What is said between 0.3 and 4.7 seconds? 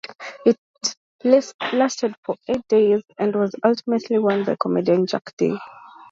It lasted for eight days, and was ultimately won by